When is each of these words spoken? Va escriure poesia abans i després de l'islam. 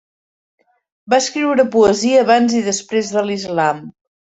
Va 1.15 1.19
escriure 1.25 1.67
poesia 1.77 2.25
abans 2.29 2.59
i 2.63 2.67
després 2.73 3.17
de 3.19 3.29
l'islam. 3.31 3.89